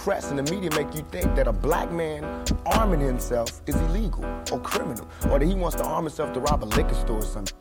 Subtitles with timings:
[0.00, 2.24] press and the media make you think that a black man
[2.64, 6.64] arming himself is illegal or criminal, or that he wants to arm himself to rob
[6.64, 7.54] a liquor store or something.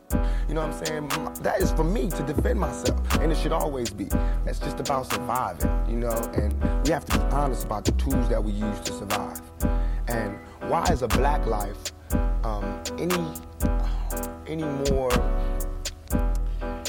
[0.47, 1.07] You know what I'm saying?
[1.41, 4.05] That is for me to defend myself, and it should always be.
[4.45, 6.15] That's just about surviving, you know.
[6.33, 6.53] And
[6.85, 9.41] we have to be honest about the tools that we use to survive.
[10.07, 11.91] And why is a black life
[12.45, 13.21] um, any
[14.47, 15.11] any more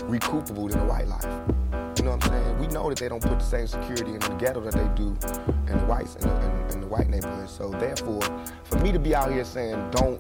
[0.07, 1.70] recoupable than a white life?
[2.01, 2.59] You know what I'm saying?
[2.59, 5.09] We know that they don't put the same security in the ghetto that they do
[5.71, 7.53] in the whites in the, in, in the white neighborhoods.
[7.53, 8.23] So therefore,
[8.65, 10.19] for me to be out here saying don't,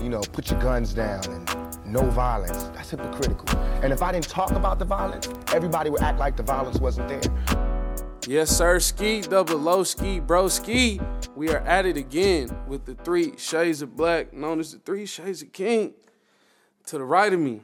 [0.00, 3.58] you know, put your guns down and no violence, that's hypocritical.
[3.82, 7.08] And if I didn't talk about the violence, everybody would act like the violence wasn't
[7.08, 7.58] there.
[8.28, 8.78] Yes, sir.
[8.78, 10.46] Ski, double low ski, bro.
[10.46, 11.00] Ski.
[11.34, 15.06] We are at it again with the three shades of black, known as the three
[15.06, 15.94] shades of king.
[16.86, 17.62] To the right of me,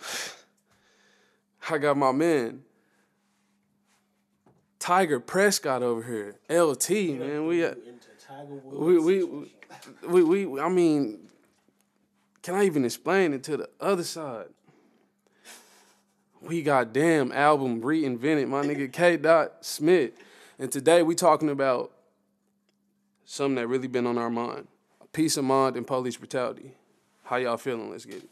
[1.68, 2.62] I got my man,
[4.86, 6.36] Tiger Prescott over here.
[6.48, 7.48] LT, man.
[7.48, 7.74] We, uh,
[8.66, 9.24] we, we,
[10.06, 11.18] we, we, I mean,
[12.40, 14.46] can I even explain it to the other side?
[16.40, 19.16] we got damn album reinvented, my nigga K.
[19.16, 20.12] Dot Smith.
[20.56, 21.90] And today we talking about
[23.24, 24.68] something that really been on our mind.
[25.12, 26.70] Peace of mind and police brutality.
[27.24, 27.90] How y'all feeling?
[27.90, 28.30] Let's get it.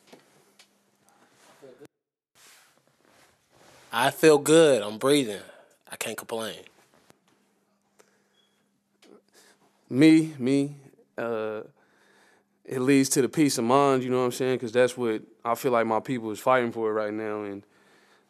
[3.92, 4.82] I feel good.
[4.82, 5.40] I'm breathing.
[5.94, 6.56] I can't complain.
[9.88, 10.74] Me, me,
[11.16, 11.60] uh,
[12.64, 14.56] it leads to the peace of mind, you know what I'm saying?
[14.56, 17.44] Because that's what I feel like my people is fighting for right now.
[17.44, 17.62] And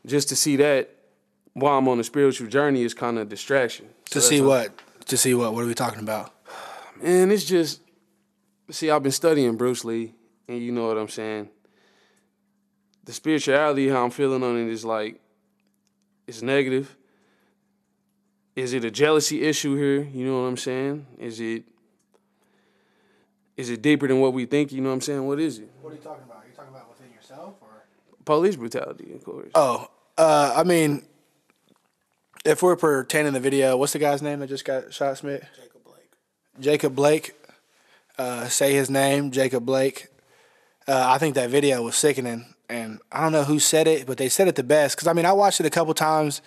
[0.05, 0.91] just to see that
[1.55, 3.89] while I'm on a spiritual journey is kind of distraction.
[4.11, 4.71] So to see what?
[5.07, 5.55] To see what?
[5.55, 6.35] What are we talking about?
[7.03, 7.81] Man, it's just
[8.71, 8.91] see.
[8.91, 10.13] I've been studying Bruce Lee,
[10.49, 11.49] and you know what I'm saying.
[13.05, 15.19] The spirituality, how I'm feeling on it, is like
[16.27, 16.95] it's negative.
[18.57, 20.09] Is it a jealousy issue here?
[20.13, 21.07] You know what I'm saying?
[21.19, 21.65] Is it
[23.57, 24.73] is it deeper than what we think?
[24.73, 25.27] You know what I'm saying?
[25.27, 25.71] What is it?
[25.81, 26.39] What are you talking about?
[26.39, 27.85] Are you talking about within yourself or
[28.25, 29.51] police brutality, of course.
[29.55, 29.89] Oh,
[30.19, 31.03] uh, I mean,
[32.45, 35.45] if we're pertaining the video, what's the guy's name that just got shot, Smith?
[35.57, 36.11] Jacob Blake.
[36.61, 37.35] Jacob Blake.
[38.17, 40.07] Uh, say his name, Jacob Blake.
[40.87, 44.19] Uh, I think that video was sickening, and I don't know who said it, but
[44.19, 44.97] they said it the best.
[44.97, 46.43] Because I mean, I watched it a couple times,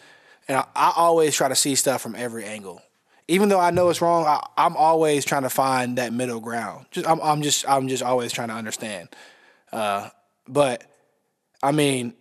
[0.47, 2.81] and I, I, always try to see stuff from every angle.
[3.27, 6.85] Even though I know it's wrong, I, am always trying to find that middle ground.
[6.91, 9.09] Just I'm, I'm just I'm just always trying to understand.
[9.71, 10.09] Uh,
[10.47, 10.83] but
[11.61, 12.13] I mean,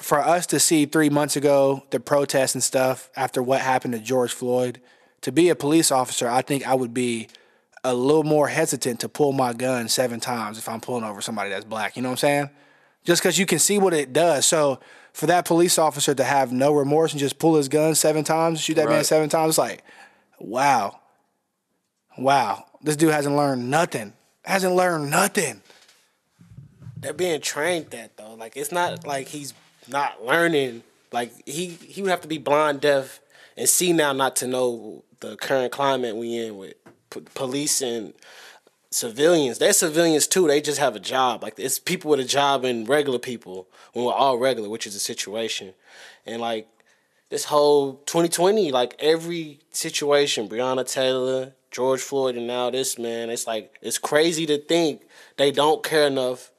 [0.00, 4.00] for us to see three months ago the protests and stuff after what happened to
[4.00, 4.80] George Floyd,
[5.20, 7.28] to be a police officer, I think I would be
[7.84, 11.50] a little more hesitant to pull my gun seven times if I'm pulling over somebody
[11.50, 11.96] that's black.
[11.96, 12.50] You know what I'm saying?
[13.04, 14.46] Just because you can see what it does.
[14.46, 14.78] So
[15.12, 18.60] for that police officer to have no remorse and just pull his gun seven times,
[18.60, 18.96] shoot that right.
[18.96, 19.84] man seven times, it's like,
[20.38, 20.98] wow,
[22.16, 24.12] wow, this dude hasn't learned nothing.
[24.44, 25.62] Hasn't learned nothing.
[26.96, 28.34] They're being trained that though.
[28.34, 29.54] Like it's not like he's
[29.88, 30.82] not learning.
[31.12, 33.20] Like he he would have to be blind, deaf,
[33.56, 36.74] and see now not to know the current climate we in with
[37.10, 38.14] p- police and
[38.92, 39.58] civilians.
[39.58, 40.46] They're civilians too.
[40.46, 41.42] They just have a job.
[41.42, 44.94] Like it's people with a job and regular people when we're all regular, which is
[44.94, 45.74] a situation.
[46.26, 46.68] And like
[47.30, 53.46] this whole 2020, like every situation, Breonna Taylor, George Floyd, and now this man, it's
[53.46, 55.02] like it's crazy to think
[55.36, 56.52] they don't care enough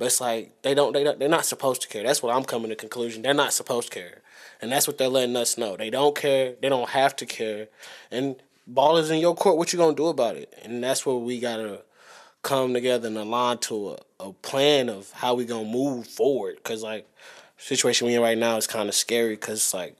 [0.00, 2.02] but it's like they don't they don't, they're not supposed to care.
[2.02, 3.20] That's what I'm coming to conclusion.
[3.20, 4.22] They're not supposed to care.
[4.62, 5.76] And that's what they're letting us know.
[5.76, 6.54] They don't care.
[6.60, 7.68] They don't have to care.
[8.10, 8.36] And
[8.74, 9.56] ball is in your court.
[9.56, 10.52] What you gonna do about it?
[10.64, 11.82] And that's where we gotta
[12.42, 16.62] come together and align to a, a plan of how we gonna move forward.
[16.62, 17.06] Cause like
[17.58, 19.36] situation we in right now is kind of scary.
[19.36, 19.96] Cause like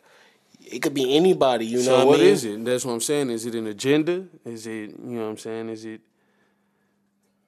[0.64, 1.66] it could be anybody.
[1.66, 2.10] You so know what, I mean?
[2.10, 2.64] what is it?
[2.64, 3.30] That's what I'm saying.
[3.30, 4.26] Is it an agenda?
[4.44, 5.68] Is it you know what I'm saying?
[5.68, 6.00] Is it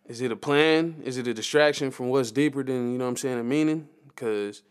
[0.06, 1.00] is it a plan?
[1.04, 3.88] Is it a distraction from what's deeper than, you know what I'm saying, a meaning?
[4.08, 4.62] Because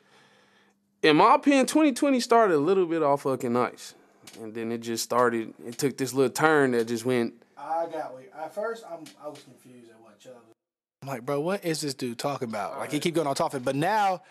[1.01, 3.95] in my opinion, 2020 started a little bit off fucking nice.
[4.39, 7.33] And then it just started, it took this little turn that just went.
[7.57, 10.33] I got what At first, I'm, I was confused at what Chubb.
[11.01, 12.73] I'm like, bro, what is this dude talking about?
[12.73, 12.93] All like, right.
[12.93, 13.59] he keep going on talking.
[13.61, 14.21] But now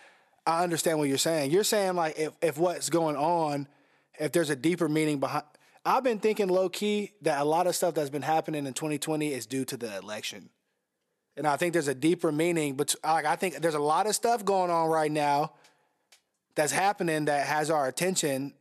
[0.46, 1.50] I understand what you're saying.
[1.50, 3.68] You're saying, like, if, if what's going on,
[4.18, 5.44] if there's a deeper meaning behind.
[5.84, 9.32] I've been thinking low key that a lot of stuff that's been happening in 2020
[9.32, 10.50] is due to the election.
[11.36, 14.14] And I think there's a deeper meaning, but like I think there's a lot of
[14.14, 15.52] stuff going on right now
[16.54, 18.52] that's happening that has our attention,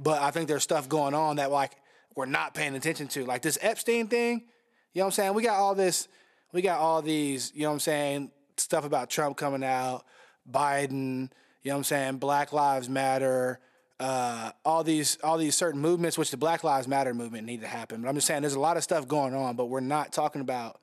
[0.00, 1.72] but I think there's stuff going on that like
[2.16, 3.24] we're not paying attention to.
[3.24, 4.44] Like this Epstein thing,
[4.92, 5.34] you know what I'm saying?
[5.34, 6.08] We got all this,
[6.52, 10.04] we got all these, you know what I'm saying, stuff about Trump coming out,
[10.50, 11.30] Biden,
[11.62, 13.60] you know what I'm saying, Black Lives Matter,
[14.00, 17.66] uh, all these all these certain movements, which the Black Lives Matter movement need to
[17.66, 18.00] happen.
[18.00, 20.40] But I'm just saying, there's a lot of stuff going on, but we're not talking
[20.40, 20.80] about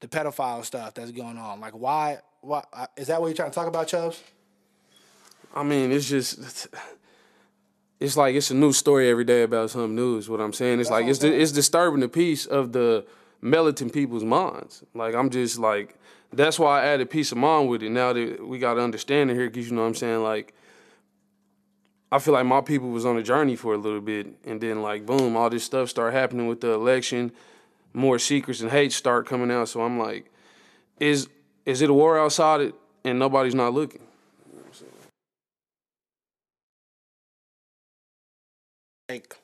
[0.00, 1.60] the pedophile stuff that's going on.
[1.60, 2.18] Like, why?
[2.40, 2.64] Why
[2.96, 4.22] is that what you're trying to talk about, Chubbs?
[5.54, 6.68] I mean, it's just
[8.00, 10.28] it's like it's a new story every day about some news.
[10.28, 13.04] What I'm saying, it's like it's it's disturbing the peace of the
[13.40, 14.84] militant people's minds.
[14.94, 15.96] Like I'm just like
[16.32, 17.90] that's why I added peace of mind with it.
[17.90, 20.54] Now that we got to understand it here, because you know what I'm saying, like.
[22.10, 24.80] I feel like my people was on a journey for a little bit, and then
[24.80, 27.32] like boom, all this stuff started happening with the election.
[27.92, 29.68] More secrets and hate start coming out.
[29.68, 30.32] So I'm like,
[30.98, 31.28] is
[31.66, 32.74] is it a war outside it,
[33.04, 34.07] and nobody's not looking?
[39.08, 39.36] Like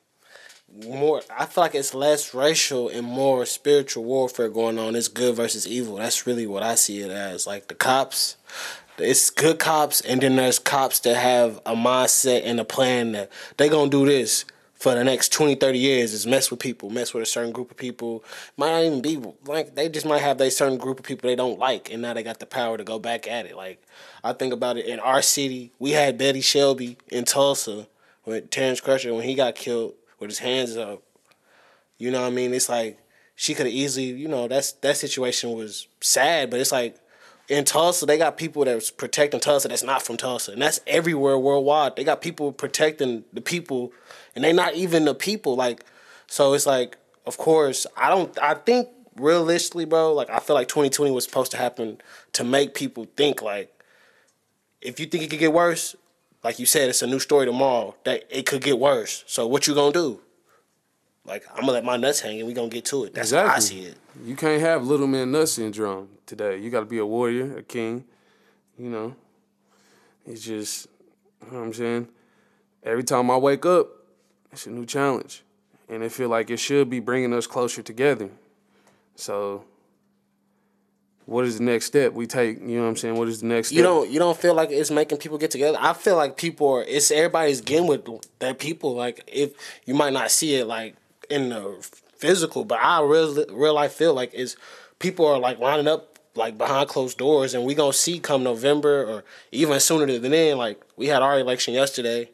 [0.85, 4.95] more I feel like it's less racial and more spiritual warfare going on.
[4.95, 5.95] It's good versus evil.
[5.95, 7.47] That's really what I see it as.
[7.47, 8.37] Like the cops
[8.97, 13.29] it's good cops and then there's cops that have a mindset and a plan that
[13.57, 17.13] they gonna do this for the next 20 30 years is mess with people mess
[17.13, 18.23] with a certain group of people
[18.55, 21.35] might not even be like they just might have a certain group of people they
[21.35, 23.81] don't like and now they got the power to go back at it like
[24.23, 27.87] i think about it in our city we had betty shelby in tulsa
[28.25, 31.01] with terence crutcher when he got killed with his hands up
[31.97, 32.97] you know what i mean it's like
[33.35, 36.97] she could have easily you know that's that situation was sad but it's like
[37.47, 41.37] in Tulsa, they got people that's protecting Tulsa that's not from Tulsa, and that's everywhere
[41.37, 41.95] worldwide.
[41.95, 43.93] They got people protecting the people,
[44.33, 45.55] and they not even the people.
[45.55, 45.85] Like,
[46.27, 48.37] so it's like, of course, I don't.
[48.39, 52.01] I think realistically, bro, like I feel like 2020 was supposed to happen
[52.33, 53.71] to make people think like,
[54.81, 55.95] if you think it could get worse,
[56.45, 59.23] like you said, it's a new story tomorrow that it could get worse.
[59.25, 60.21] So what you gonna do?
[61.25, 63.15] Like I'm gonna let my nuts hang and we gonna get to it.
[63.15, 63.49] That's exactly.
[63.49, 63.97] how I see it.
[64.23, 66.59] You can't have little man nut syndrome today.
[66.59, 68.05] You got to be a warrior, a king.
[68.77, 69.15] You know,
[70.27, 70.87] it's just,
[71.41, 72.09] you know what I'm saying.
[72.83, 73.87] Every time I wake up,
[74.51, 75.41] it's a new challenge,
[75.89, 78.29] and it feel like it should be bringing us closer together.
[79.15, 79.65] So,
[81.25, 82.59] what is the next step we take?
[82.59, 83.17] You know what I'm saying?
[83.17, 83.69] What is the next?
[83.69, 83.77] Step?
[83.77, 85.77] You don't you don't feel like it's making people get together.
[85.79, 86.83] I feel like people are.
[86.83, 88.05] It's everybody's getting with
[88.39, 88.95] their people.
[88.95, 89.53] Like if
[89.85, 90.95] you might not see it like
[91.29, 91.77] in the
[92.15, 94.55] physical, but I real real life feel like is
[94.99, 99.03] people are like lining up like behind closed doors, and we gonna see come November
[99.05, 100.57] or even sooner than then.
[100.57, 102.29] Like we had our election yesterday.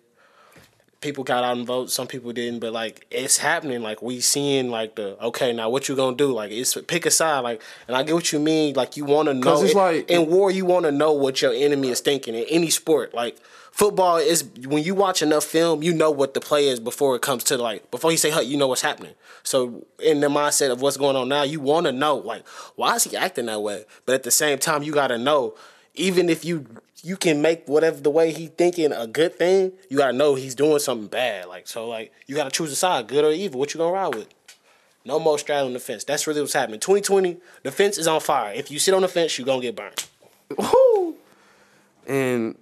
[1.01, 1.89] People got out and vote.
[1.89, 3.81] Some people didn't, but like it's happening.
[3.81, 6.31] Like we seeing like the okay now what you gonna do?
[6.31, 7.39] Like it's pick a side.
[7.39, 8.75] Like and I get what you mean.
[8.75, 9.63] Like you want to know.
[9.63, 12.69] It's like, in war, you want to know what your enemy is thinking in any
[12.69, 13.13] sport.
[13.13, 13.37] Like
[13.71, 17.21] football is when you watch enough film, you know what the play is before it
[17.21, 19.15] comes to like before you say "hut," you know what's happening.
[19.43, 22.95] So in the mindset of what's going on now, you want to know like why
[22.95, 23.85] is he acting that way?
[24.05, 25.55] But at the same time, you got to know
[25.95, 26.65] even if you
[27.03, 30.55] you can make whatever the way he thinking a good thing, you gotta know he's
[30.55, 31.47] doing something bad.
[31.47, 33.59] Like so, like you gotta choose a side, good or evil.
[33.59, 34.27] What you gonna ride with?
[35.03, 36.03] No more straddling the fence.
[36.03, 36.79] That's really what's happening.
[36.79, 38.53] 2020, the fence is on fire.
[38.53, 40.05] If you sit on the fence, you gonna get burned.
[42.07, 42.57] And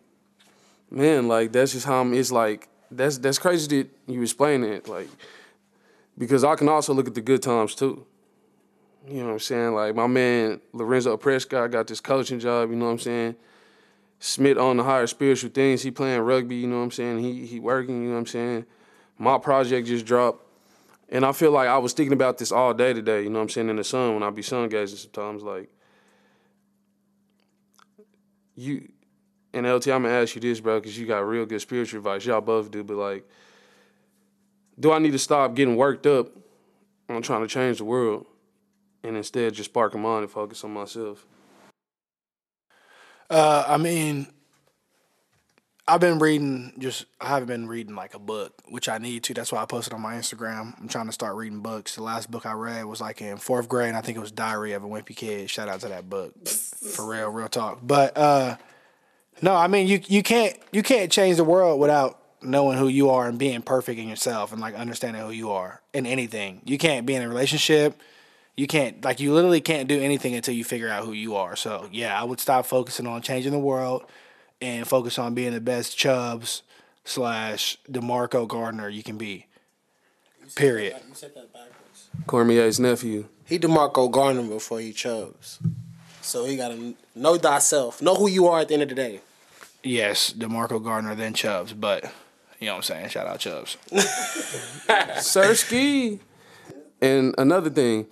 [0.89, 4.87] man, like that's just how I'm, it's like that's that's crazy that you explain it,
[4.87, 5.07] like
[6.17, 8.05] because I can also look at the good times too.
[9.07, 9.73] You know what I'm saying?
[9.73, 12.69] Like my man Lorenzo Prescott got this coaching job.
[12.69, 13.35] You know what I'm saying?
[14.19, 15.81] Smith on the higher spiritual things.
[15.81, 16.57] He playing rugby.
[16.57, 17.19] You know what I'm saying?
[17.19, 18.03] He he working.
[18.03, 18.65] You know what I'm saying?
[19.17, 20.45] My project just dropped.
[21.11, 23.43] And I feel like I was thinking about this all day today, you know what
[23.43, 25.69] I'm saying, in the sun when I be sun gazing sometimes, like
[28.55, 28.89] you
[29.53, 32.25] and LT, I'm gonna ask you this, bro, because you got real good spiritual advice.
[32.25, 33.27] Y'all both do, but like,
[34.79, 36.27] do I need to stop getting worked up
[37.09, 38.27] on trying to change the world
[39.03, 41.25] and instead just spark a mind and focus on myself?
[43.29, 44.27] Uh, I mean,
[45.89, 49.33] I've been reading just I haven't been reading like a book, which I need to.
[49.33, 50.79] That's why I posted on my Instagram.
[50.79, 51.95] I'm trying to start reading books.
[51.95, 53.89] The last book I read was like in fourth grade.
[53.89, 55.49] And I think it was Diary of a Wimpy Kid.
[55.49, 56.47] Shout out to that book.
[56.47, 57.79] For real, real talk.
[57.81, 58.57] But uh
[59.41, 63.09] no, I mean you you can't you can't change the world without knowing who you
[63.09, 66.61] are and being perfect in yourself and like understanding who you are in anything.
[66.65, 67.99] You can't be in a relationship.
[68.59, 71.55] You can't like you literally can't do anything until you figure out who you are.
[71.55, 74.03] So yeah, I would stop focusing on changing the world
[74.59, 76.61] and focus on being the best Chubbs
[77.05, 79.45] slash Demarco Gardner you can be.
[80.57, 80.97] Period.
[81.07, 82.09] You said that backwards.
[82.27, 83.29] Cormier's nephew.
[83.45, 85.59] He Demarco Gardner before he Chubbs.
[86.21, 88.01] So he gotta know thyself.
[88.01, 89.21] Know who you are at the end of the day.
[89.83, 92.03] Yes, DeMarco Gardner, then Chubbs, but
[92.59, 93.07] you know what I'm saying?
[93.07, 93.77] Shout out Chubbs.
[95.21, 96.19] Sirski.
[97.01, 98.07] And another thing,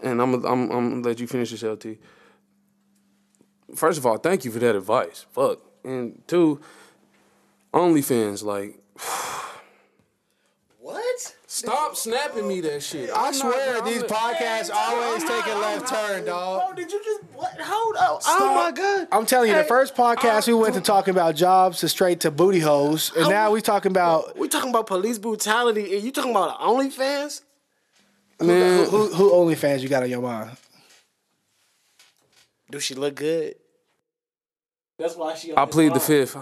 [0.00, 1.98] and I'm I'm I'm gonna let you finish this LT.
[3.74, 5.26] First of all, thank you for that advice.
[5.32, 5.60] Fuck.
[5.84, 6.60] And two,
[7.74, 8.80] OnlyFans, like
[10.80, 11.34] What?
[11.46, 13.10] Stop snapping me that shit.
[13.10, 16.66] I I'm not- swear I'm these not- podcasts always take a left turn, dog.
[16.68, 17.52] Bro, did you just what?
[17.60, 18.22] Hold up!
[18.26, 19.08] Oh my god!
[19.12, 22.30] I'm telling you, the first podcast we went to talking about jobs to straight to
[22.30, 26.12] booty holes, and oh, now we talking about We talking about police brutality, and you
[26.12, 27.42] talking about OnlyFans?
[28.40, 30.50] Man, who who OnlyFans you got on your mind.
[32.70, 33.56] Do she look good?
[34.98, 35.56] That's why she.
[35.56, 36.36] I plead the fifth.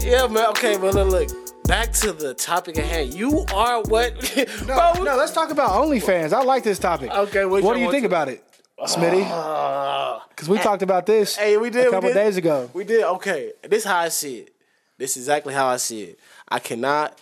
[0.00, 0.46] Yeah, man.
[0.50, 1.28] Okay, but look, look.
[1.64, 3.14] Back to the topic at hand.
[3.14, 4.10] You are what?
[4.66, 6.32] No, Bro, no, let's talk about OnlyFans.
[6.32, 7.10] I like this topic.
[7.10, 8.42] Okay, which what do you think to- about it,
[8.80, 10.28] Uh, Smitty?
[10.30, 12.14] Because we talked about this Hey, we did a couple did.
[12.14, 12.70] days ago.
[12.72, 13.04] We did.
[13.04, 14.54] Okay, this how I see it.
[14.96, 16.18] This is exactly how I see it.
[16.48, 17.18] I cannot.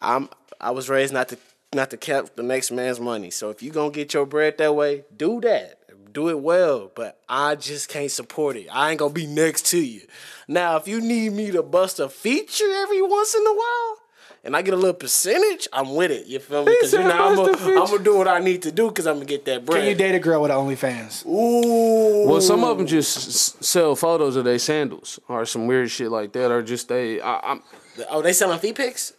[0.00, 0.28] I'm.
[0.60, 1.38] I was raised not to
[1.74, 3.30] not to cap the next man's money.
[3.30, 5.80] So if you gonna get your bread that way, do that.
[6.12, 6.90] Do it well.
[6.94, 8.68] But I just can't support it.
[8.72, 10.02] I ain't gonna be next to you.
[10.46, 13.98] Now, if you need me to bust a feature every once in a while.
[14.44, 16.26] And I get a little percentage, I'm with it.
[16.26, 16.72] You feel me?
[16.78, 19.46] Because you know I'm gonna do what I need to do because I'm gonna get
[19.46, 19.80] that bread.
[19.80, 21.24] Can you date a girl with an OnlyFans?
[21.26, 22.28] Ooh.
[22.28, 26.32] Well, some of them just sell photos of their sandals or some weird shit like
[26.34, 27.20] that, or just they.
[27.22, 27.62] I, I'm,
[28.10, 29.14] Oh, they selling feet pics?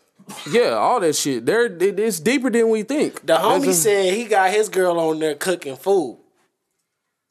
[0.51, 1.46] yeah, all that shit.
[1.46, 3.25] They're it- it's deeper than we think.
[3.25, 6.20] The homie a- said he got his girl on there cooking food,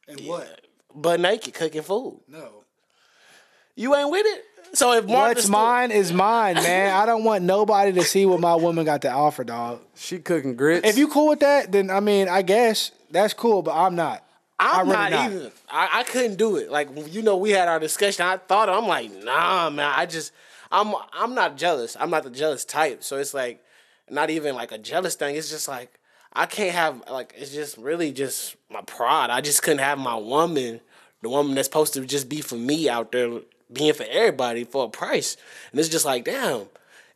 [0.09, 0.63] And what?
[0.95, 2.21] but naked cooking food.
[2.27, 2.65] No.
[3.77, 4.45] You ain't with it.
[4.75, 6.95] So if Martha What's Stewart- mine is mine, man.
[6.95, 9.81] I don't want nobody to see what my woman got to offer, dog.
[9.95, 10.87] she cooking grits.
[10.89, 14.23] If you cool with that, then I mean, I guess that's cool, but I'm not.
[14.59, 15.33] I'm I really not, not.
[15.33, 15.53] even.
[15.71, 16.71] I, I couldn't do it.
[16.71, 18.25] Like you know, we had our discussion.
[18.27, 19.93] I thought I'm like, nah, man.
[19.97, 20.33] I just,
[20.71, 21.97] I'm, I'm not jealous.
[21.99, 23.03] I'm not the jealous type.
[23.03, 23.63] So it's like,
[24.11, 25.35] not even like a jealous thing.
[25.37, 25.99] It's just like
[26.33, 27.35] I can't have like.
[27.37, 29.31] It's just really just my pride.
[29.31, 30.81] I just couldn't have my woman,
[31.23, 33.41] the woman that's supposed to just be for me out there,
[33.73, 35.37] being for everybody for a price.
[35.71, 36.67] And it's just like, damn.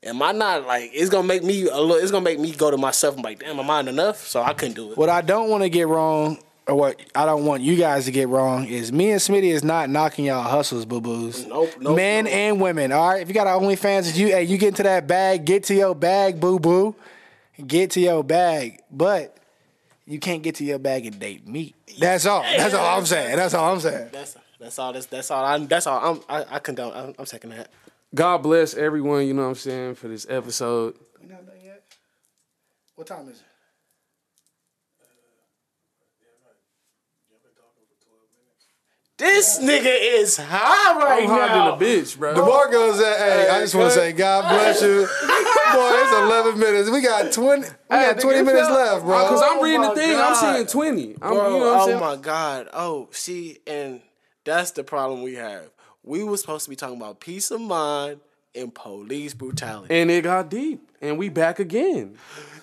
[0.05, 0.93] Am I not like?
[0.95, 1.97] It's gonna make me a little.
[1.97, 4.29] It's gonna make me go to myself and be like, damn, am I enough?
[4.29, 4.97] So I couldn't do it.
[4.97, 6.39] What I don't want to get wrong,
[6.69, 9.65] or what I don't want you guys to get wrong, is me and Smitty is
[9.65, 11.45] not knocking y'all hustles, boo boos.
[11.47, 12.33] Nope, nope, Men nope.
[12.33, 12.93] and women.
[12.93, 13.21] All right.
[13.21, 15.97] If you got an OnlyFans, you hey, you get into that bag, get to your
[15.97, 16.95] bag, boo boo.
[17.67, 19.37] Get to your bag, but
[20.07, 21.75] you can't get to your bag and date me.
[21.99, 22.43] That's all.
[22.43, 23.35] That's all I'm saying.
[23.35, 24.11] That's all I'm saying.
[24.13, 24.93] That's that's all.
[24.93, 25.45] That's that's all.
[25.45, 26.13] I, that's all.
[26.13, 26.93] I'm I, I condone.
[26.95, 27.71] I'm, I'm taking that.
[28.15, 29.27] God bless everyone.
[29.27, 30.95] You know what I'm saying for this episode.
[31.21, 31.83] We not done yet.
[32.95, 33.45] What time is it?
[39.17, 39.83] This nigga
[40.21, 41.75] is high right I'm hot now.
[41.77, 42.35] than a bitch, bro.
[42.35, 45.91] DeMarco said, "Hey, I just want to say, God bless you, boy.
[45.97, 46.13] It's
[46.53, 46.89] 11 minutes.
[46.89, 47.63] We got 20.
[47.63, 49.25] We got 20 minutes left, bro.
[49.25, 49.43] Because.
[49.43, 50.47] I'm reading the oh thing, God.
[50.47, 51.17] I'm seeing 20.
[51.21, 52.01] I'm, Bro, you know what I'm oh saying?
[52.01, 52.69] my god.
[52.73, 54.01] Oh, see, and
[54.49, 55.71] that's the problem we have.
[56.03, 58.21] We were supposed to be talking about peace of mind
[58.55, 59.95] and police brutality.
[59.95, 60.81] And it got deep.
[61.01, 62.17] And we back again.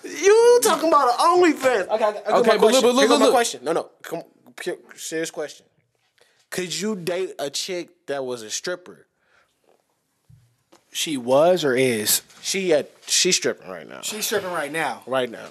[0.04, 1.88] you talking about an OnlyFans?
[1.88, 2.58] Okay, okay, Okay, okay.
[2.58, 3.34] but look, but look, look, my look.
[3.34, 3.64] question.
[3.64, 4.22] No, no, come,
[4.56, 5.64] pure- serious question.
[6.50, 9.06] Could you date a chick that was a stripper?
[10.92, 12.22] She was or is?
[12.42, 14.00] She at she's stripping right now.
[14.02, 15.02] She's stripping right now.
[15.06, 15.48] Right now.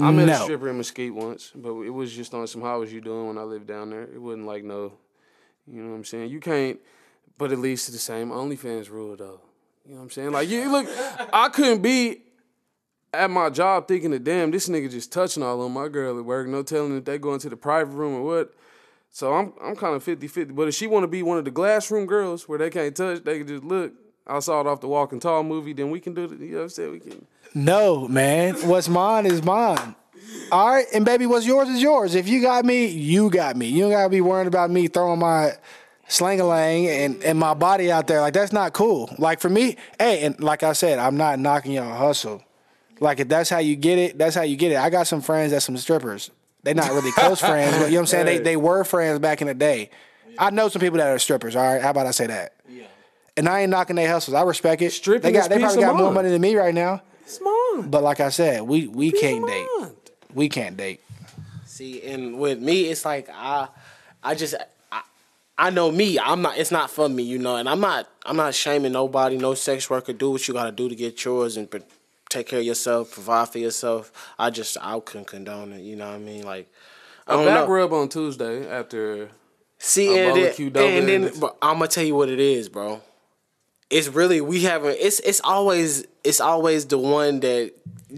[0.00, 2.92] I met a stripper in Mesquite once, but it was just on some how was
[2.92, 4.04] you doing when I lived down there.
[4.04, 4.94] It wasn't like no,
[5.66, 6.30] you know what I'm saying?
[6.30, 6.80] You can't,
[7.36, 9.40] but at least it's the same OnlyFans rule though.
[9.84, 10.32] You know what I'm saying?
[10.32, 10.86] Like you look,
[11.32, 12.22] I couldn't be
[13.12, 16.24] at my job thinking that damn, this nigga just touching all on my girl at
[16.24, 18.54] work, no telling if they go into the private room or what.
[19.10, 20.54] So I'm I'm kind of 50-50.
[20.54, 22.96] But if she want to be one of the glass room girls where they can't
[22.96, 23.92] touch, they can just look.
[24.26, 25.72] I saw it off the Walking Tall movie.
[25.72, 26.30] Then we can do it.
[26.32, 26.92] You know what I'm saying?
[26.92, 27.26] We can.
[27.54, 28.54] No, man.
[28.68, 29.94] What's mine is mine.
[30.50, 32.14] All right, and baby, what's yours is yours.
[32.14, 33.66] If you got me, you got me.
[33.66, 35.52] You don't gotta be worrying about me throwing my
[36.08, 38.20] slang-a-lang and, and my body out there.
[38.20, 39.14] Like that's not cool.
[39.18, 42.42] Like for me, hey, and like I said, I'm not knocking y'all hustle.
[43.00, 44.76] Like if that's how you get it, that's how you get it.
[44.76, 46.30] I got some friends that's some strippers.
[46.62, 48.26] They're not really close friends, but you know what I'm saying?
[48.26, 49.90] They they were friends back in the day.
[50.38, 51.82] I know some people that are strippers, all right?
[51.82, 52.54] How about I say that?
[52.68, 52.84] Yeah.
[53.36, 54.34] And I ain't knocking their hustles.
[54.34, 54.90] I respect it.
[54.92, 57.02] Stripping they got they probably of got more money than me right now.
[57.22, 57.88] It's mine.
[57.90, 59.66] But like I said, we we can't date.
[59.78, 59.96] mind.
[60.34, 61.00] We can't date.
[61.64, 63.68] See, and with me, it's like I,
[64.22, 64.54] I just,
[64.90, 65.00] I,
[65.56, 66.18] I know me.
[66.18, 66.58] I'm not.
[66.58, 67.56] It's not for me, you know.
[67.56, 68.06] And I'm not.
[68.26, 69.38] I'm not shaming nobody.
[69.38, 70.12] No sex worker.
[70.12, 71.68] Do what you got to do to get yours and
[72.28, 74.12] take care of yourself, provide for yourself.
[74.38, 75.80] I just, I couldn't condone it.
[75.80, 76.44] You know what I mean?
[76.44, 76.70] Like,
[77.26, 77.74] I A don't back know.
[77.74, 79.30] rub on Tuesday after
[79.78, 81.40] See, A and barbecue then, and then bandits.
[81.40, 83.00] bro, I'm gonna tell you what it is, bro.
[83.92, 84.96] It's really we haven't.
[84.98, 87.72] It's it's always it's always the one that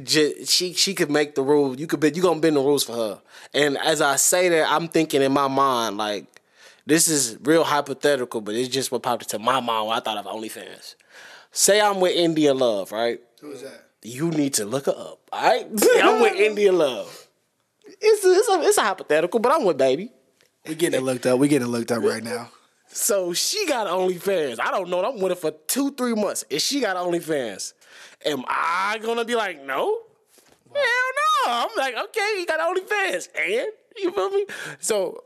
[0.04, 1.78] j- she she could make the rules.
[1.78, 3.21] You could be you gonna bend the rules for her.
[3.52, 6.26] And as I say that, I'm thinking in my mind like
[6.87, 10.19] this is real hypothetical, but it's just what popped into my mind when I thought
[10.19, 10.95] of OnlyFans.
[11.50, 13.21] Say I'm with India Love, right?
[13.40, 13.88] Who's that?
[14.02, 15.19] You need to look her up.
[15.33, 15.66] All right,
[16.02, 17.26] I'm with India Love.
[18.00, 20.12] It's a, it's a, it's a hypothetical, but I'm with baby.
[20.69, 21.38] We getting it looked up.
[21.38, 22.50] We getting it looked up right now.
[22.97, 24.61] So she got OnlyFans.
[24.61, 25.05] I don't know.
[25.05, 26.45] I'm with her for two, three months.
[26.49, 27.73] If she got OnlyFans,
[28.25, 29.99] am I gonna be like, no?
[30.73, 30.83] Hell
[31.47, 31.53] no.
[31.53, 33.29] I'm like, okay, you got OnlyFans.
[33.37, 34.47] And you feel me?
[34.79, 35.25] So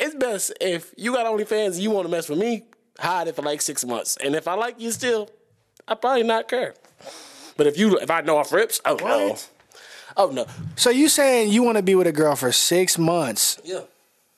[0.00, 2.64] it's best if you got OnlyFans and you want to mess with me,
[2.98, 4.16] hide it for like six months.
[4.22, 5.30] And if I like you still,
[5.86, 6.74] I probably not care.
[7.56, 9.36] But if you if I know off rips, oh no.
[10.16, 10.46] Oh no.
[10.74, 13.82] So you saying you want to be with a girl for six months Yeah.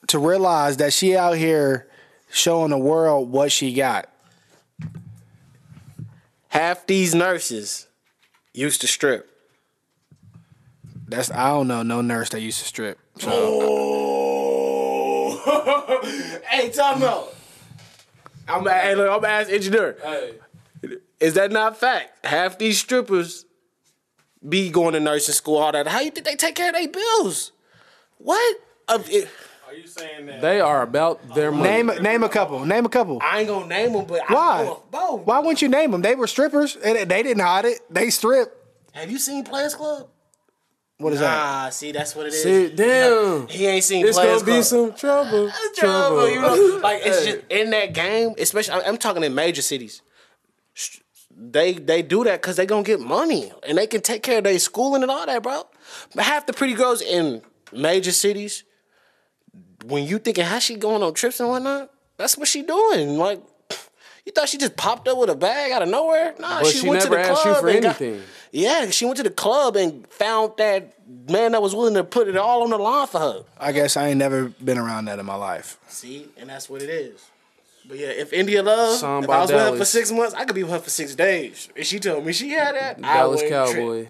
[0.09, 1.87] to realize that she out here
[2.29, 4.09] showing the world what she got?
[6.49, 7.87] Half these nurses
[8.53, 9.29] used to strip.
[11.07, 12.99] That's I don't know no nurse that used to strip.
[13.19, 13.29] So
[15.49, 16.41] Oh.
[16.49, 17.33] hey, time out.
[18.47, 19.97] I'm hey, look, I'm ask engineer.
[20.03, 20.33] Hey.
[21.19, 22.25] Is that not fact?
[22.25, 23.45] Half these strippers
[24.47, 25.87] be going to nursing school, all that.
[25.87, 27.51] How you think they take care of their bills?
[28.19, 28.57] What?
[28.87, 29.27] Uh, it-
[29.67, 30.39] Are you saying that?
[30.41, 31.69] They are about their money.
[31.83, 32.63] name name a couple.
[32.65, 33.19] Name a couple.
[33.21, 34.63] I ain't gonna name them, but I Why?
[34.63, 35.21] know both.
[35.25, 36.01] Why wouldn't you name them?
[36.01, 37.79] They were strippers and they didn't hide it.
[37.89, 38.55] They stripped.
[38.93, 40.07] Have you seen Players Club?
[40.99, 41.37] What is that?
[41.37, 42.41] Ah, see, that's what it is.
[42.43, 43.47] See, damn.
[43.47, 44.63] He ain't seen It's Players gonna be Club.
[44.63, 45.51] some trouble.
[45.75, 46.29] trouble.
[46.29, 48.73] You know, like it's just in that game, especially.
[48.75, 50.01] I'm- I'm talking in major cities.
[51.39, 54.43] They they do that because they gonna get money and they can take care of
[54.45, 55.63] their schooling and all that, bro.
[56.15, 58.63] But half the pretty girls in major cities,
[59.85, 63.17] when you thinking how she going on trips and whatnot, that's what she doing.
[63.17, 63.41] Like,
[64.25, 66.33] you thought she just popped up with a bag out of nowhere?
[66.39, 68.01] Nah, But she, she went never to the asked you club for and got-
[68.51, 70.93] yeah, she went to the club and found that
[71.29, 73.43] man that was willing to put it all on the line for her.
[73.59, 75.77] I guess I ain't never been around that in my life.
[75.89, 77.23] See, and that's what it is.
[77.87, 80.43] But yeah, if India Love, Song if I was with her for six months, I
[80.43, 81.69] could be with her for six days.
[81.75, 83.77] If she told me she had that, I Dallas wouldn't trip.
[83.77, 84.09] Cowboy.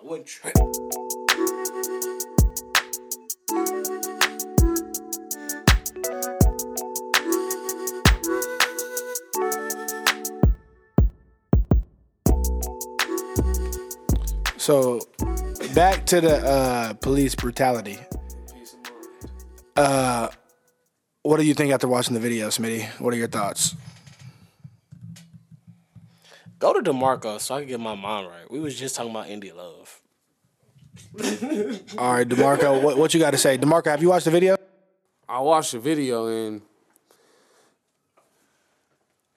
[0.00, 1.23] I wouldn't trip.
[14.64, 14.98] So
[15.74, 17.98] back to the uh, police brutality.
[19.76, 20.28] Uh,
[21.20, 22.86] what do you think after watching the video, Smitty?
[22.98, 23.76] What are your thoughts?
[26.58, 28.50] Go to DeMarco so I can get my mind right.
[28.50, 30.00] We was just talking about India Love.
[31.98, 33.58] All right, Demarco, what, what you got to say?
[33.58, 34.56] Demarco, have you watched the video?
[35.28, 36.62] I watched the video and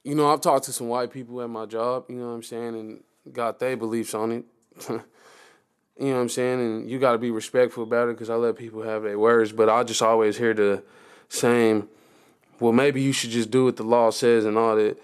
[0.06, 2.44] you know, I've talked to some white people at my job, you know what I'm
[2.44, 4.46] saying, and got their beliefs on it.
[4.90, 4.98] you
[5.98, 6.60] know what I'm saying?
[6.60, 9.52] And you got to be respectful about it because I let people have their words,
[9.52, 10.84] but I just always hear the
[11.30, 11.90] same,
[12.60, 14.98] well, maybe you should just do what the law says and all that.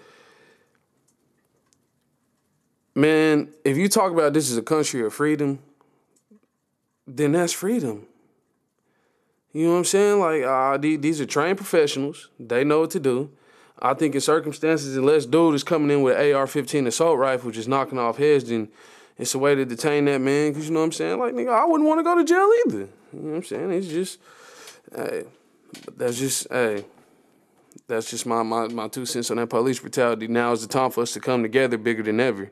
[2.94, 5.58] Man, if you talk about this as a country of freedom,
[7.06, 8.06] then that's freedom.
[9.52, 10.20] You know what I'm saying?
[10.20, 12.28] Like, uh, these are trained professionals.
[12.38, 13.30] They know what to do.
[13.80, 17.68] I think in circumstances, unless dude is coming in with an AR-15 assault rifle, just
[17.68, 18.68] knocking off heads, then
[19.18, 20.52] it's a way to detain that man.
[20.52, 21.18] Because you know what I'm saying?
[21.18, 22.88] Like, nigga, I wouldn't want to go to jail either.
[23.12, 23.70] You know what I'm saying?
[23.72, 24.18] It's just,
[24.94, 25.24] hey,
[25.96, 26.84] that's just, hey,
[27.86, 30.26] that's just my, my, my two cents on that police brutality.
[30.26, 32.50] Now is the time for us to come together bigger than ever.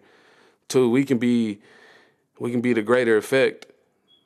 [0.68, 1.60] Two, we can be,
[2.38, 3.66] we can be the greater effect.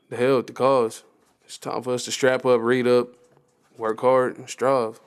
[0.08, 1.02] The hell with the cause.
[1.44, 3.08] It's time for us to strap up, read up,
[3.76, 5.00] work hard, and strive.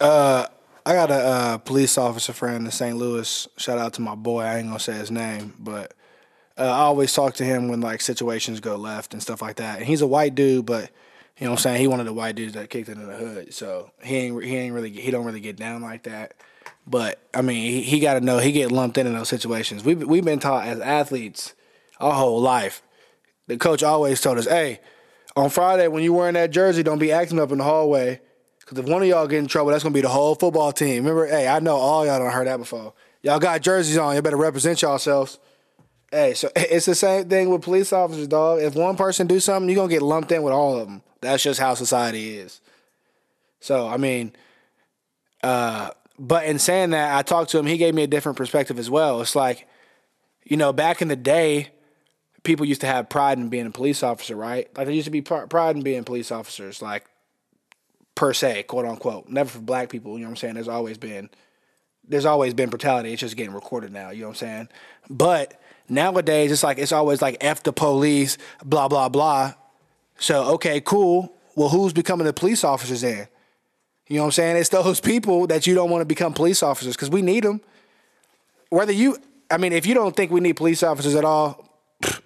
[0.00, 0.46] Uh,
[0.86, 2.96] I got a uh, police officer friend in St.
[2.96, 3.48] Louis.
[3.56, 4.42] Shout out to my boy.
[4.42, 5.94] I ain't gonna say his name, but
[6.56, 9.78] uh, I always talk to him when like situations go left and stuff like that.
[9.78, 10.90] And he's a white dude, but
[11.38, 11.80] you know what I'm saying.
[11.80, 14.44] He one of the white dudes that kicked it in the hood, so he ain't
[14.44, 16.34] he ain't really he don't really get down like that.
[16.86, 19.84] But I mean, he, he got to know he get lumped in in those situations.
[19.84, 21.54] We we've been taught as athletes
[21.98, 22.82] our whole life.
[23.48, 24.80] The coach always told us, "Hey,
[25.36, 28.20] on Friday when you wearing that jersey, don't be acting up in the hallway."
[28.70, 31.02] Because if one of y'all get in trouble, that's gonna be the whole football team.
[31.02, 32.92] Remember, hey, I know all y'all don't heard that before.
[33.20, 34.14] Y'all got jerseys on.
[34.14, 35.40] You better represent yourselves.
[36.12, 38.60] Hey, so it's the same thing with police officers, dog.
[38.60, 41.02] If one person do something, you're gonna get lumped in with all of them.
[41.20, 42.60] That's just how society is.
[43.58, 44.34] So I mean,
[45.42, 47.66] uh, but in saying that, I talked to him.
[47.66, 49.20] He gave me a different perspective as well.
[49.20, 49.66] It's like,
[50.44, 51.70] you know, back in the day,
[52.44, 54.68] people used to have pride in being a police officer, right?
[54.76, 57.06] Like there used to be pr- pride in being police officers, like
[58.20, 59.30] per se, quote unquote.
[59.30, 60.12] Never for black people.
[60.12, 60.54] You know what I'm saying?
[60.54, 61.30] There's always been
[62.06, 63.12] there's always been brutality.
[63.14, 64.10] It's just getting recorded now.
[64.10, 64.68] You know what I'm saying?
[65.08, 69.54] But nowadays, it's like it's always like f the police, blah blah blah.
[70.18, 71.32] So okay, cool.
[71.56, 73.26] Well, who's becoming the police officers then?
[74.06, 74.56] You know what I'm saying?
[74.58, 77.62] It's those people that you don't want to become police officers because we need them.
[78.68, 79.16] Whether you,
[79.50, 81.66] I mean, if you don't think we need police officers at all,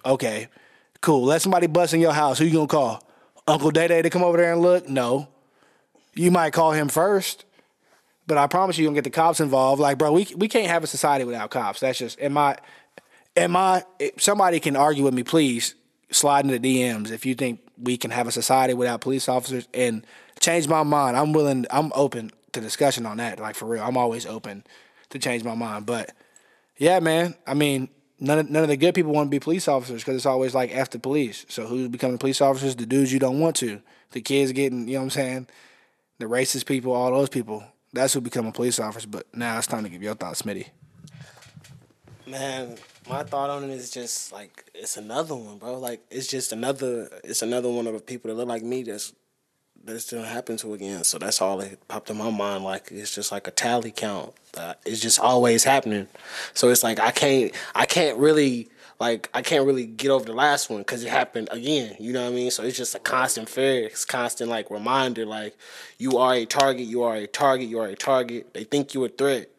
[0.05, 0.49] okay,
[0.99, 1.23] cool.
[1.23, 2.37] Let somebody bust in your house.
[2.37, 3.07] Who you gonna call?
[3.47, 4.89] Uncle Day Day to come over there and look?
[4.89, 5.29] No.
[6.15, 7.45] You might call him first,
[8.27, 9.81] but I promise you, you don't get the cops involved.
[9.81, 11.81] Like, bro, we we can't have a society without cops.
[11.81, 12.57] That's just in my,
[13.35, 13.83] in my.
[14.17, 15.75] Somebody can argue with me, please.
[16.11, 19.67] Slide into the DMs if you think we can have a society without police officers
[19.73, 20.05] and
[20.39, 21.17] change my mind.
[21.17, 21.65] I'm willing.
[21.69, 23.39] I'm open to discussion on that.
[23.39, 24.63] Like for real, I'm always open
[25.09, 25.85] to change my mind.
[25.85, 26.11] But
[26.77, 27.35] yeah, man.
[27.45, 30.15] I mean, none of, none of the good people want to be police officers because
[30.15, 31.45] it's always like after police.
[31.49, 32.75] So who's becoming police officers?
[32.75, 33.81] The dudes you don't want to.
[34.11, 35.47] The kids getting, you know what I'm saying?
[36.17, 37.63] The racist people, all those people.
[37.93, 39.07] That's who become a police officer.
[39.07, 40.67] But now it's time to give your thoughts, Smitty.
[42.27, 45.77] Man, my thought on it is just like it's another one, bro.
[45.77, 49.13] Like it's just another it's another one of the people that look like me that's
[49.83, 51.03] that's gonna happen to again.
[51.03, 52.63] So that's all that popped in my mind.
[52.63, 54.33] Like it's just like a tally count.
[54.57, 56.07] Uh, it's just always happening.
[56.53, 60.33] So it's like I can't I can't really like I can't really get over the
[60.33, 61.95] last one because it happened again.
[61.99, 62.51] You know what I mean?
[62.51, 63.85] So it's just a constant fear.
[63.85, 65.25] It's constant like reminder.
[65.25, 65.57] Like
[65.97, 66.87] you are a target.
[66.87, 67.67] You are a target.
[67.67, 68.53] You are a target.
[68.53, 69.49] They think you're a threat.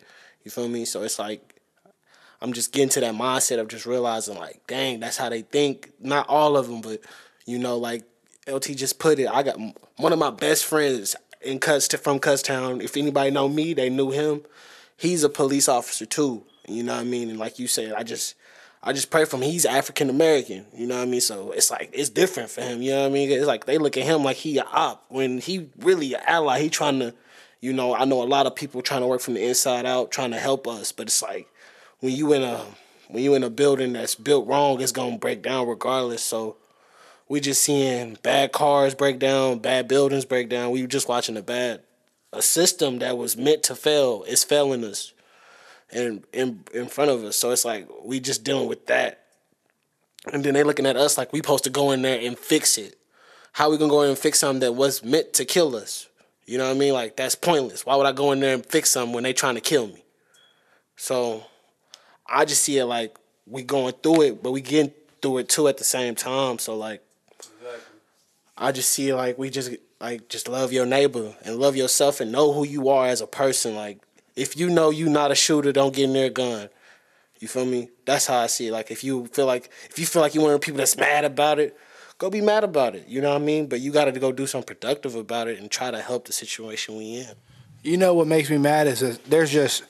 [0.44, 0.84] You feel me?
[0.84, 1.56] So it's like
[2.40, 5.92] I'm just getting to that mindset of just realizing, like, dang, that's how they think.
[6.00, 7.00] Not all of them, but
[7.46, 8.04] you know, like
[8.46, 9.28] LT just put it.
[9.28, 9.58] I got
[9.96, 12.82] one of my best friends in Cuts from Cutstown.
[12.82, 14.42] If anybody know me, they knew him.
[14.96, 16.44] He's a police officer too.
[16.68, 17.30] You know what I mean?
[17.30, 18.34] And like you said, I just
[18.86, 19.42] I just pray for him.
[19.42, 20.64] He's African American.
[20.72, 21.20] You know what I mean?
[21.20, 22.82] So it's like it's different for him.
[22.82, 23.28] You know what I mean?
[23.32, 26.60] It's like they look at him like he a op when he really an ally.
[26.60, 27.12] He trying to,
[27.60, 30.12] you know, I know a lot of people trying to work from the inside out,
[30.12, 31.48] trying to help us, but it's like
[31.98, 32.64] when you in a
[33.08, 36.22] when you in a building that's built wrong, it's gonna break down regardless.
[36.22, 36.56] So
[37.28, 40.70] we just seeing bad cars break down, bad buildings break down.
[40.70, 41.82] We just watching a bad
[42.32, 45.12] a system that was meant to fail is failing us
[45.90, 47.36] and in in front of us.
[47.36, 49.22] So it's like we just dealing with that.
[50.32, 52.78] And then they looking at us like we supposed to go in there and fix
[52.78, 52.98] it.
[53.52, 56.08] How we gonna go in and fix something that was meant to kill us?
[56.46, 56.92] You know what I mean?
[56.92, 57.86] Like that's pointless.
[57.86, 60.02] Why would I go in there and fix something when they trying to kill me?
[60.96, 61.44] So
[62.26, 65.68] I just see it like we going through it, but we getting through it too
[65.68, 66.58] at the same time.
[66.58, 67.02] So like
[68.56, 69.70] I just see it like we just
[70.00, 73.26] like just love your neighbor and love yourself and know who you are as a
[73.26, 73.74] person.
[73.74, 73.98] Like
[74.36, 76.68] if you know you not a shooter, don't get near a gun.
[77.40, 77.90] You feel me?
[78.04, 78.72] That's how I see it.
[78.72, 80.96] Like if you feel like if you feel like you one of the people that's
[80.96, 81.76] mad about it,
[82.18, 83.06] go be mad about it.
[83.08, 83.66] You know what I mean?
[83.66, 86.32] But you got to go do something productive about it and try to help the
[86.32, 87.32] situation we in.
[87.82, 89.84] You know what makes me mad is that there's just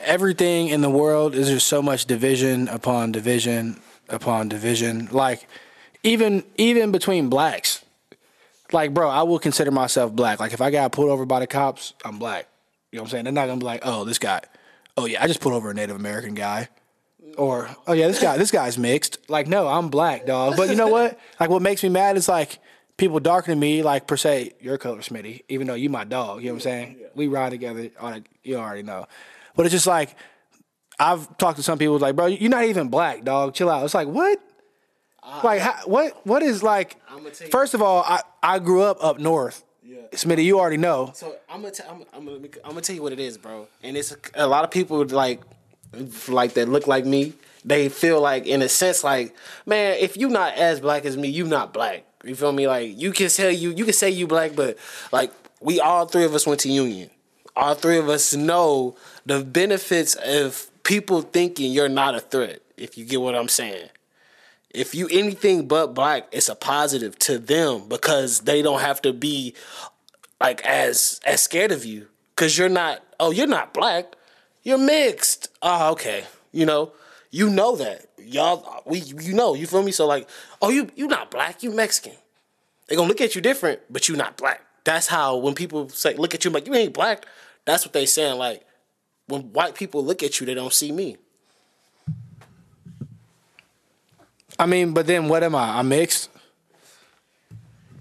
[0.00, 5.08] everything in the world is just so much division upon division upon division.
[5.10, 5.48] Like
[6.02, 7.84] even even between blacks.
[8.72, 10.40] Like, bro, I will consider myself black.
[10.40, 12.48] Like if I got pulled over by the cops, I'm black.
[12.92, 13.24] You know what I'm saying?
[13.24, 14.40] They're not gonna be like, oh, this guy.
[14.96, 16.68] Oh yeah, I just pulled over a Native American guy.
[17.38, 19.18] Or, oh yeah, this guy this guy's mixed.
[19.30, 20.56] Like, no, I'm black, dog.
[20.56, 21.18] But you know what?
[21.40, 22.58] Like what makes me mad is like
[22.98, 26.42] people darker than me, like per se, your color, Smitty, even though you my dog,
[26.42, 26.96] you know what I'm saying?
[27.14, 29.06] We ride together, that, you already know.
[29.56, 30.14] But it's just like
[30.98, 33.54] I've talked to some people like, bro, you're not even black, dog.
[33.54, 33.82] Chill out.
[33.84, 34.38] It's like, what?
[35.42, 36.26] like, how, what?
[36.26, 36.96] What is like?
[37.08, 39.64] I'ma tell you- First of all, I I grew up up north.
[40.12, 41.10] Smitty, you already know.
[41.14, 43.66] So I'm gonna, t- I'm, I'm, gonna, I'm gonna tell you what it is, bro.
[43.82, 45.40] And it's a, a lot of people like,
[46.28, 47.32] like that look like me.
[47.64, 49.34] They feel like, in a sense, like,
[49.66, 52.04] man, if you not as black as me, you not black.
[52.24, 52.68] You feel me?
[52.68, 54.78] Like you can tell you, you can say you black, but
[55.10, 57.10] like we all three of us went to Union.
[57.56, 58.96] All three of us know
[59.26, 62.60] the benefits of people thinking you're not a threat.
[62.76, 63.88] If you get what I'm saying
[64.74, 69.12] if you anything but black, it's a positive to them because they don't have to
[69.12, 69.54] be
[70.42, 73.02] like as as scared of you because you're not.
[73.20, 74.16] Oh, you're not black.
[74.64, 75.48] You're mixed.
[75.62, 76.24] Oh, okay.
[76.50, 76.92] You know,
[77.30, 78.82] you know that y'all.
[78.84, 79.92] We you know you feel me.
[79.92, 80.28] So like,
[80.60, 81.62] oh, you you not black.
[81.62, 82.18] You Mexican.
[82.88, 84.62] They gonna look at you different, but you not black.
[84.84, 87.24] That's how when people say look at you like you ain't black.
[87.64, 88.38] That's what they saying.
[88.38, 88.64] Like
[89.28, 91.18] when white people look at you, they don't see me.
[94.58, 95.78] I mean, but then what am I?
[95.78, 96.28] I'm mixed.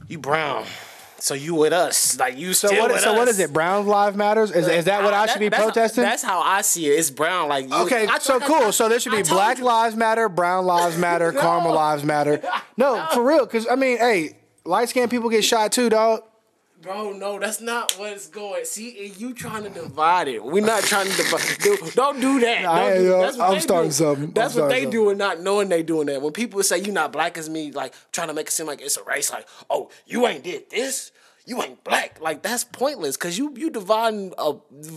[0.08, 0.66] You brown.
[1.22, 2.92] So you with us, like you So still what?
[2.94, 3.36] with So what us.
[3.36, 3.54] is it?
[3.54, 4.50] Brown lives matters.
[4.52, 6.04] Is, is that what I should be that's- protesting?
[6.04, 6.94] That's how I see it.
[7.00, 7.48] It's brown.
[7.48, 8.56] Like you- Okay, I- so I- cool.
[8.56, 9.64] I- So there should be Black you.
[9.66, 12.42] Lives Matter, Brown Lives Matter, Karma Lives Matter.
[12.76, 13.46] No, for real.
[13.46, 16.24] Because I mean, hey, light skinned people get shot too, dog.
[16.82, 18.66] Bro, no, that's not what's going.
[18.66, 20.44] See, you trying to divide it.
[20.44, 21.58] We're not trying to divide.
[21.60, 22.64] Dude, don't do that.
[22.64, 23.94] Nah, Don't do- yo, that's what I'm they starting do.
[23.94, 24.32] something.
[24.32, 26.22] That's I'm what they starting do and not knowing they doing that.
[26.22, 28.82] When people say you not black as me, like trying to make it seem like
[28.82, 31.12] it's a race, like, oh, you ain't did this.
[31.46, 32.20] You ain't black.
[32.22, 34.54] Like that's pointless because you you dividing uh,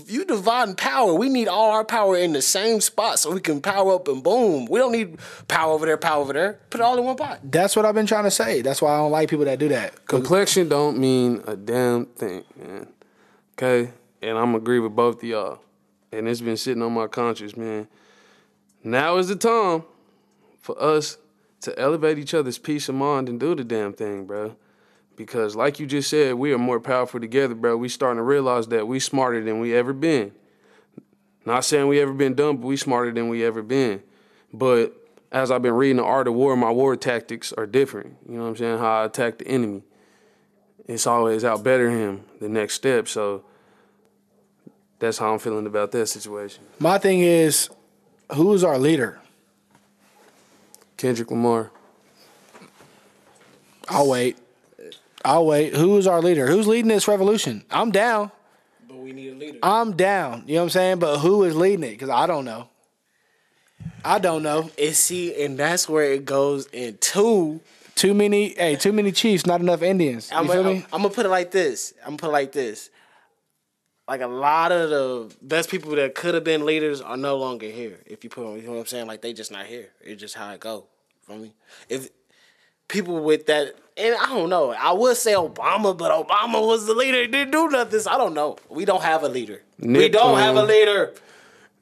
[0.06, 1.14] you dividing power.
[1.14, 4.22] We need all our power in the same spot so we can power up and
[4.22, 4.66] boom.
[4.66, 6.60] We don't need power over there, power over there.
[6.68, 7.40] Put it all in one pot.
[7.42, 8.60] That's what I've been trying to say.
[8.60, 10.06] That's why I don't like people that do that.
[10.06, 12.88] Complexion don't mean a damn thing, man.
[13.54, 13.90] Okay?
[14.20, 15.60] And I'm agree with both of y'all.
[16.12, 17.88] And it's been sitting on my conscience, man.
[18.82, 19.84] Now is the time
[20.60, 21.16] for us
[21.62, 24.56] to elevate each other's peace of mind and do the damn thing, bro.
[25.16, 27.76] Because like you just said, we are more powerful together, bro.
[27.76, 30.32] We starting to realize that we smarter than we ever been.
[31.46, 34.02] Not saying we ever been dumb, but we smarter than we ever been.
[34.52, 34.94] But
[35.30, 38.16] as I've been reading the art of war, my war tactics are different.
[38.28, 38.78] You know what I'm saying?
[38.78, 39.82] How I attack the enemy.
[40.86, 43.08] It's always out better him the next step.
[43.08, 43.44] So
[44.98, 46.64] that's how I'm feeling about that situation.
[46.78, 47.68] My thing is,
[48.32, 49.20] who's our leader?
[50.96, 51.70] Kendrick Lamar.
[53.88, 54.38] I'll wait.
[55.24, 55.74] I'll wait.
[55.74, 56.46] Who's our leader?
[56.46, 57.64] Who's leading this revolution?
[57.70, 58.30] I'm down.
[58.86, 59.58] But we need a leader.
[59.62, 60.44] I'm down.
[60.46, 60.98] You know what I'm saying?
[60.98, 61.92] But who is leading it?
[61.92, 62.68] Because I don't know.
[64.04, 64.70] I don't know.
[64.78, 67.60] And see, and that's where it goes into.
[67.94, 68.54] Too many.
[68.54, 69.46] Hey, too many chiefs.
[69.46, 70.30] Not enough Indians.
[70.30, 70.84] You I'm, feel me?
[70.92, 71.94] I'm gonna put it like this.
[72.02, 72.90] I'm gonna put it like this.
[74.06, 77.66] Like a lot of the best people that could have been leaders are no longer
[77.66, 78.00] here.
[78.04, 79.06] If you put, you know what I'm saying?
[79.06, 79.88] Like they just not here.
[80.02, 80.86] It's just how it go.
[81.22, 81.54] For me,
[81.88, 82.10] if
[82.88, 84.72] people with that, and I don't know.
[84.72, 87.20] I would say Obama, but Obama was the leader.
[87.20, 88.00] He didn't do nothing.
[88.00, 88.56] So I don't know.
[88.68, 89.62] We don't have a leader.
[89.78, 91.14] we don't have a leader.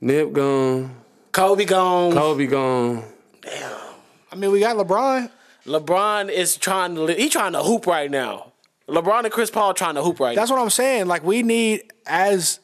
[0.00, 0.96] Nip gone.
[1.32, 2.12] Kobe gone.
[2.12, 3.04] Kobe gone.
[3.40, 3.78] Damn.
[4.30, 5.30] I mean, we got LeBron.
[5.66, 7.06] LeBron is trying to.
[7.12, 8.52] He trying to hoop right now.
[8.88, 11.06] LeBron and Chris Paul trying to hoop right That's what I'm saying.
[11.06, 12.60] Like we need as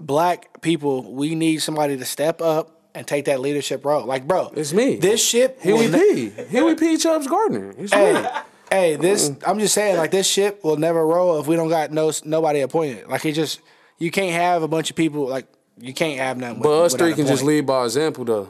[0.00, 4.04] black people, we need somebody to step up and take that leadership role.
[4.06, 4.96] Like, bro, It's me.
[4.96, 5.60] This ship.
[5.60, 6.42] Here we ne- P.
[6.48, 6.96] Here we P.
[6.96, 7.74] Chubbs Gardner.
[7.78, 8.28] It's Hey, me.
[8.70, 9.30] hey, this.
[9.46, 12.60] I'm just saying, like this ship will never roll if we don't got no nobody
[12.60, 13.06] appointed.
[13.08, 13.60] Like it just,
[13.98, 15.26] you can't have a bunch of people.
[15.26, 15.46] Like
[15.78, 16.60] you can't have none.
[16.60, 18.48] But us three a can just lead by example, though.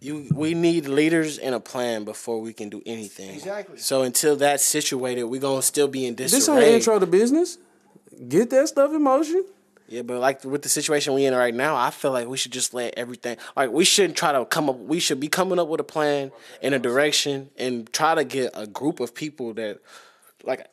[0.00, 3.34] You, we need leaders and a plan before we can do anything.
[3.34, 3.78] Exactly.
[3.78, 6.38] So until that's situated, we're gonna still be in disarray.
[6.38, 7.58] This ain't intro to business.
[8.28, 9.44] Get that stuff in motion.
[9.88, 12.52] Yeah, but like with the situation we in right now, I feel like we should
[12.52, 13.38] just let everything.
[13.56, 14.78] Like we shouldn't try to come up.
[14.78, 16.30] We should be coming up with a plan
[16.62, 19.80] and a direction, and try to get a group of people that,
[20.44, 20.66] like,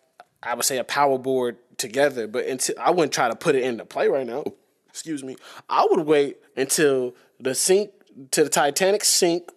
[0.43, 2.28] I would say a power board together.
[2.28, 4.43] But until I wouldn't try to put it into play right now.
[4.89, 5.36] Excuse me.
[5.69, 7.91] I would wait until the sink
[8.32, 9.51] to the Titanic sink,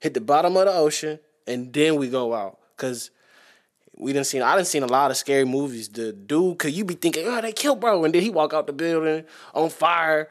[0.00, 2.58] hit the bottom of the ocean, and then we go out.
[2.76, 3.10] Cause
[4.02, 5.88] we didn't seen I didn't seen a lot of scary movies.
[5.88, 8.66] The dude could you be thinking, oh, they killed bro, and then he walk out
[8.66, 10.28] the building on fire,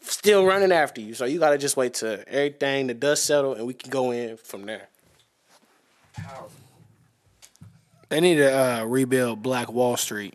[0.00, 1.14] still running after you.
[1.14, 4.36] So you gotta just wait till everything the dust settle and we can go in
[4.36, 4.88] from there.
[8.08, 10.34] They need to uh, rebuild Black Wall Street,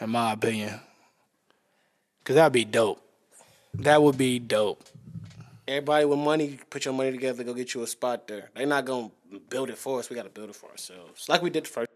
[0.00, 0.80] in my opinion,
[2.20, 3.00] because that'd be dope.
[3.74, 4.82] That would be dope.
[5.66, 8.50] Everybody with money, put your money together, go get you a spot there.
[8.54, 9.10] They're not gonna
[9.48, 10.10] build it for us.
[10.10, 11.88] We gotta build it for ourselves, like we did the first.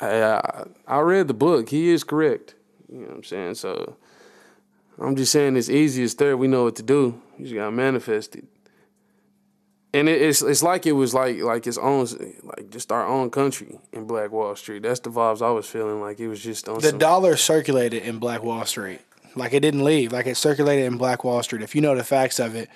[0.00, 1.68] I, I, I read the book.
[1.68, 2.54] He is correct.
[2.88, 3.54] You know what I'm saying?
[3.56, 3.96] So
[5.00, 6.36] I'm just saying it's easy as third.
[6.36, 7.20] We know what to do.
[7.38, 8.44] You just gotta manifest it.
[9.92, 12.06] And it, it's it's like it was like like its own
[12.42, 14.82] like just our own country in Black Wall Street.
[14.82, 16.00] That's the vibes I was feeling.
[16.00, 19.00] Like it was just on The some, dollar circulated in Black Wall Street.
[19.36, 20.12] Like it didn't leave.
[20.12, 21.62] Like it circulated in Black Wall Street.
[21.62, 22.68] If you know the facts of it,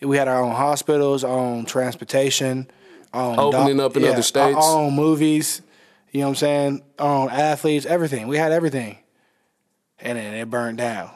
[0.00, 2.70] we had our own hospitals, our own transportation,
[3.12, 4.56] our own Opening up in other states.
[4.56, 5.60] our own movies.
[6.12, 6.82] You know what I'm saying?
[6.98, 8.28] Our own athletes, everything.
[8.28, 8.98] We had everything,
[9.98, 11.10] and then it burned down.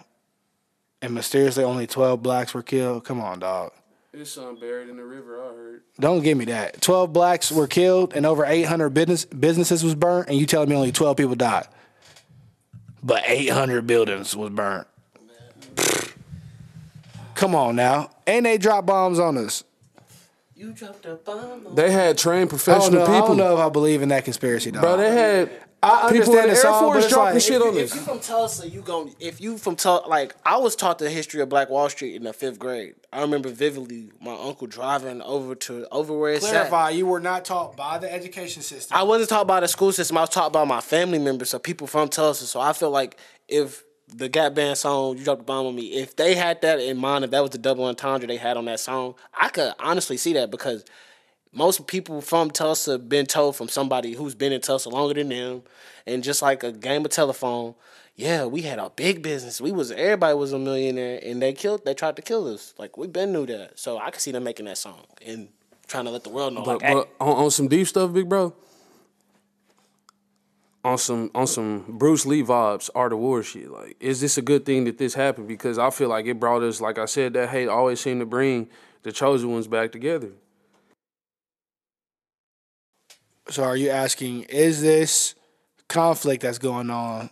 [1.00, 3.04] And mysteriously, only 12 blacks were killed.
[3.04, 3.72] Come on, dog.
[4.12, 5.40] There's some buried in the river.
[5.42, 5.82] I heard.
[5.98, 6.82] Don't give me that.
[6.82, 10.76] 12 blacks were killed and over 800 business businesses was burnt, and you telling me
[10.76, 11.66] only 12 people died.
[13.02, 14.86] But 800 buildings was burnt.
[17.34, 18.10] Come on now.
[18.26, 19.64] And they dropped bombs on us.
[20.54, 21.66] You dropped a bomb.
[21.66, 23.28] On They had trained I don't, professional know, I people.
[23.28, 24.82] don't know if I believe in that conspiracy, dog.
[24.82, 25.50] Bro, they had
[25.84, 27.76] I people understand in the the Air song, but Force it's dropping like- shit on
[27.76, 27.94] If us.
[27.96, 31.40] you from Tulsa, you gon' if you from Tulsa, like I was taught the history
[31.40, 32.94] of Black Wall Street in the fifth grade.
[33.12, 36.50] I remember vividly my uncle driving over to over where it's at.
[36.52, 38.96] Clarify, you were not taught by the education system.
[38.96, 40.16] I wasn't taught by the school system.
[40.18, 42.46] I was taught by my family members, so people from Tulsa.
[42.46, 43.16] So I feel like
[43.48, 43.82] if
[44.14, 46.96] the Gap Band song "You Dropped the Bomb on Me," if they had that in
[46.96, 50.16] mind, if that was the double entendre they had on that song, I could honestly
[50.16, 50.84] see that because
[51.52, 55.28] most people from Tulsa have been told from somebody who's been in Tulsa longer than
[55.28, 55.62] them,
[56.06, 57.74] and just like a game of telephone.
[58.14, 59.60] Yeah, we had a big business.
[59.60, 61.84] We was everybody was a millionaire, and they killed.
[61.84, 62.74] They tried to kill us.
[62.78, 63.78] Like we been knew that.
[63.78, 65.48] So I can see them making that song and
[65.86, 66.62] trying to let the world know.
[66.62, 68.54] But, like, but on, on some deep stuff, big bro.
[70.84, 73.70] On some on some Bruce Lee vibes, Art of War shit.
[73.70, 75.48] Like, is this a good thing that this happened?
[75.48, 78.26] Because I feel like it brought us, like I said, that hate always seemed to
[78.26, 78.68] bring
[79.04, 80.32] the chosen ones back together.
[83.52, 85.34] So are you asking, is this
[85.86, 87.28] conflict that's going on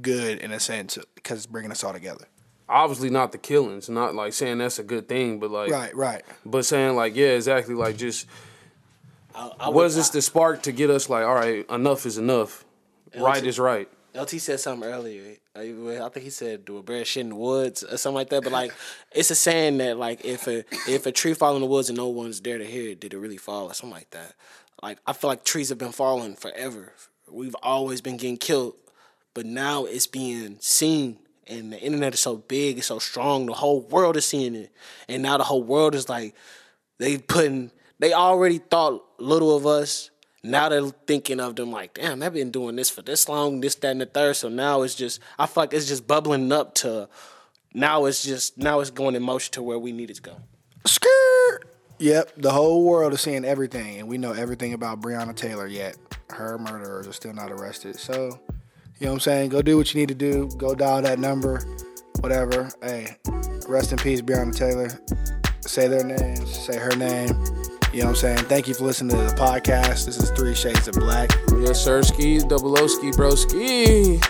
[0.00, 2.24] good in a sense because it's bringing us all together?
[2.66, 6.22] Obviously, not the killings, not like saying that's a good thing, but like, Right, right.
[6.46, 8.26] but saying like, yeah, exactly, like just
[9.34, 12.16] I, I was would- this the spark to get us like, all right, enough is
[12.16, 12.64] enough,
[13.14, 13.90] right is right.
[14.14, 15.36] LT said something earlier.
[15.54, 18.30] I I think he said do a bear shit in the woods or something like
[18.30, 18.42] that.
[18.42, 18.72] But like,
[19.12, 21.98] it's a saying that like if a if a tree fall in the woods and
[21.98, 24.32] no one's there to hear it, did it really fall or something like that?
[24.82, 26.92] Like I feel like trees have been falling forever.
[27.30, 28.74] We've always been getting killed,
[29.34, 31.18] but now it's being seen.
[31.46, 33.46] And the internet is so big, it's so strong.
[33.46, 34.72] The whole world is seeing it,
[35.08, 36.34] and now the whole world is like
[36.98, 37.72] they putting.
[37.98, 40.10] They already thought little of us.
[40.42, 43.74] Now they're thinking of them like, damn, they've been doing this for this long, this,
[43.74, 44.36] that, and the third.
[44.36, 47.10] So now it's just, I feel like it's just bubbling up to,
[47.74, 50.36] now it's just, now it's going in motion to where we need it to go.
[50.86, 51.69] Skirt.
[52.00, 55.66] Yep, the whole world is seeing everything, and we know everything about Breonna Taylor.
[55.66, 55.98] Yet
[56.30, 57.96] her murderers are still not arrested.
[57.96, 58.40] So,
[58.98, 59.50] you know what I'm saying?
[59.50, 60.48] Go do what you need to do.
[60.56, 61.62] Go dial that number,
[62.20, 62.70] whatever.
[62.82, 63.18] Hey,
[63.68, 64.88] rest in peace, Breonna Taylor.
[65.60, 66.50] Say their names.
[66.50, 67.28] Say her name.
[67.92, 68.38] You know what I'm saying?
[68.44, 70.06] Thank you for listening to the podcast.
[70.06, 71.30] This is Three Shades of Black.
[71.58, 74.20] Yes, sir, ski, double O ski, bro, ski.